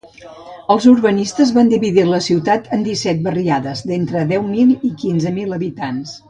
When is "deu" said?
4.33-4.49